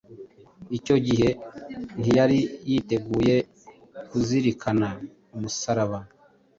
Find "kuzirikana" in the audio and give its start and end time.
4.09-4.89